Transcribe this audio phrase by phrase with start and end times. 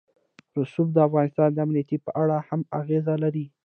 [0.57, 3.45] رسوب د افغانستان د امنیت په اړه هم اغېز لري.